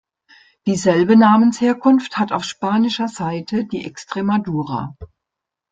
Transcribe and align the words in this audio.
Dieselbe 0.65 1.15
Namensherkunft 1.15 2.17
hat 2.17 2.31
auf 2.31 2.43
spanischer 2.43 3.07
Seite 3.07 3.65
die 3.65 3.85
Extremadura. 3.85 4.95